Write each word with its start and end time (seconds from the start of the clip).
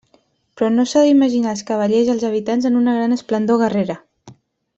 Però 0.59 0.69
no 0.77 0.85
s'ha 0.91 1.03
d'imaginar 1.07 1.53
els 1.57 1.61
cavallers 1.67 2.09
i 2.09 2.13
els 2.15 2.25
habitants 2.31 2.67
en 2.71 2.81
una 2.81 2.97
gran 2.97 3.15
esplendor 3.19 3.61
guerrera. 3.65 4.01